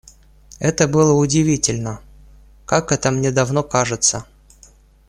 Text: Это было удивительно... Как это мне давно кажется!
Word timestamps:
Это 0.57 0.87
было 0.87 1.13
удивительно... 1.13 2.01
Как 2.65 2.91
это 2.91 3.11
мне 3.11 3.29
давно 3.29 3.61
кажется! 3.61 4.25